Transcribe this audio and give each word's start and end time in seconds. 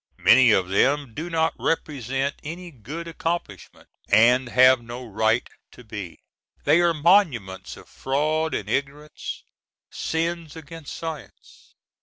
Many 0.17 0.49
of 0.49 0.69
them 0.69 1.13
do 1.13 1.29
not 1.29 1.53
represent 1.59 2.33
any 2.43 2.71
good 2.71 3.07
accomplishment, 3.07 3.87
and 4.09 4.49
have 4.49 4.81
no 4.81 5.05
right 5.05 5.47
to 5.73 5.83
be. 5.83 6.17
They 6.63 6.81
are 6.81 6.91
monuments 6.91 7.77
of 7.77 7.87
fraud 7.87 8.55
and 8.55 8.67
ignorance—sins 8.67 10.55
against 10.55 10.95
science. 10.95 11.75